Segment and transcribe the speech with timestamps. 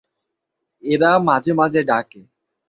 [0.83, 2.21] এরা মাঝে মাঝে ডাকে।